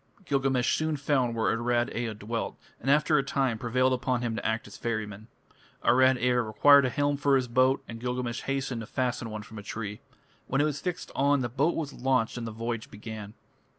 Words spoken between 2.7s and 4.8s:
and after a time prevailed upon him to act as